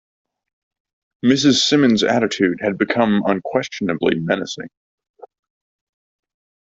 [1.23, 1.59] Mrs.
[1.59, 4.69] Simmons's attitude had become unquestionably menacing.